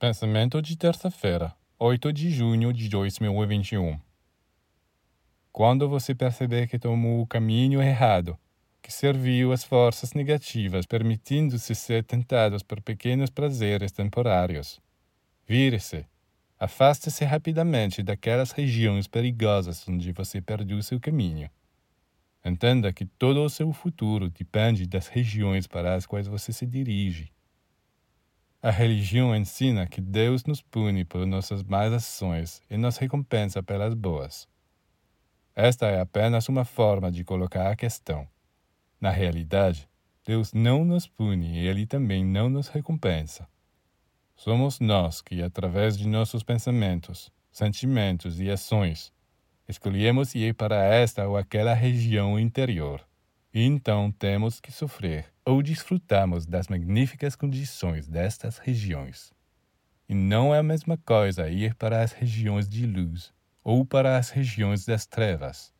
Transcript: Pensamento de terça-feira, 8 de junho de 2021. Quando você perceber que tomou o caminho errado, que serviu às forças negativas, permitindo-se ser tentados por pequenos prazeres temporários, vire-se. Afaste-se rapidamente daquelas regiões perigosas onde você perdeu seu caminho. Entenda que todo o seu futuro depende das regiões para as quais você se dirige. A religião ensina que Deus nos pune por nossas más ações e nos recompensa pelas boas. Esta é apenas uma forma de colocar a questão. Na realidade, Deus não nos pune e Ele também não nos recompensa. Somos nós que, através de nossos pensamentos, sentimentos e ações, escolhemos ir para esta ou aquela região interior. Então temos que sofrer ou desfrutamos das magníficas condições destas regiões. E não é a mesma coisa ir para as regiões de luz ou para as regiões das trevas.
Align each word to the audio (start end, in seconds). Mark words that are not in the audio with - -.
Pensamento 0.00 0.62
de 0.62 0.76
terça-feira, 0.76 1.52
8 1.76 2.12
de 2.12 2.30
junho 2.30 2.72
de 2.72 2.88
2021. 2.88 3.98
Quando 5.50 5.88
você 5.88 6.14
perceber 6.14 6.68
que 6.68 6.78
tomou 6.78 7.20
o 7.20 7.26
caminho 7.26 7.82
errado, 7.82 8.38
que 8.80 8.92
serviu 8.92 9.50
às 9.50 9.64
forças 9.64 10.12
negativas, 10.12 10.86
permitindo-se 10.86 11.74
ser 11.74 12.04
tentados 12.04 12.62
por 12.62 12.80
pequenos 12.80 13.28
prazeres 13.28 13.90
temporários, 13.90 14.80
vire-se. 15.48 16.06
Afaste-se 16.60 17.24
rapidamente 17.24 18.00
daquelas 18.00 18.52
regiões 18.52 19.08
perigosas 19.08 19.84
onde 19.88 20.12
você 20.12 20.40
perdeu 20.40 20.80
seu 20.80 21.00
caminho. 21.00 21.50
Entenda 22.44 22.92
que 22.92 23.04
todo 23.04 23.42
o 23.42 23.50
seu 23.50 23.72
futuro 23.72 24.30
depende 24.30 24.86
das 24.86 25.08
regiões 25.08 25.66
para 25.66 25.96
as 25.96 26.06
quais 26.06 26.28
você 26.28 26.52
se 26.52 26.64
dirige. 26.64 27.32
A 28.60 28.72
religião 28.72 29.36
ensina 29.36 29.86
que 29.86 30.00
Deus 30.00 30.44
nos 30.44 30.60
pune 30.60 31.04
por 31.04 31.24
nossas 31.24 31.62
más 31.62 31.92
ações 31.92 32.60
e 32.68 32.76
nos 32.76 32.96
recompensa 32.96 33.62
pelas 33.62 33.94
boas. 33.94 34.48
Esta 35.54 35.86
é 35.86 36.00
apenas 36.00 36.48
uma 36.48 36.64
forma 36.64 37.08
de 37.08 37.22
colocar 37.22 37.70
a 37.70 37.76
questão. 37.76 38.28
Na 39.00 39.10
realidade, 39.10 39.88
Deus 40.24 40.52
não 40.52 40.84
nos 40.84 41.06
pune 41.06 41.60
e 41.60 41.68
Ele 41.68 41.86
também 41.86 42.24
não 42.24 42.50
nos 42.50 42.66
recompensa. 42.66 43.48
Somos 44.34 44.80
nós 44.80 45.22
que, 45.22 45.40
através 45.40 45.96
de 45.96 46.08
nossos 46.08 46.42
pensamentos, 46.42 47.30
sentimentos 47.52 48.40
e 48.40 48.50
ações, 48.50 49.12
escolhemos 49.68 50.34
ir 50.34 50.54
para 50.54 50.82
esta 50.84 51.28
ou 51.28 51.36
aquela 51.36 51.74
região 51.74 52.36
interior. 52.36 53.06
Então 53.52 54.12
temos 54.12 54.60
que 54.60 54.70
sofrer 54.70 55.32
ou 55.44 55.62
desfrutamos 55.62 56.44
das 56.44 56.68
magníficas 56.68 57.34
condições 57.34 58.06
destas 58.06 58.58
regiões. 58.58 59.32
E 60.08 60.14
não 60.14 60.54
é 60.54 60.58
a 60.58 60.62
mesma 60.62 60.98
coisa 60.98 61.48
ir 61.48 61.74
para 61.74 62.02
as 62.02 62.12
regiões 62.12 62.68
de 62.68 62.86
luz 62.86 63.32
ou 63.64 63.86
para 63.86 64.18
as 64.18 64.30
regiões 64.30 64.84
das 64.84 65.06
trevas. 65.06 65.72